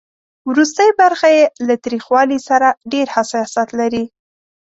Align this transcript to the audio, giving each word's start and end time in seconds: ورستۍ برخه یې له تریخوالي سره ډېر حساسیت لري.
ورستۍ 0.49 0.89
برخه 1.01 1.27
یې 1.35 1.43
له 1.67 1.75
تریخوالي 1.83 2.39
سره 2.49 2.67
ډېر 2.93 3.07
حساسیت 3.15 3.69
لري. 3.79 4.03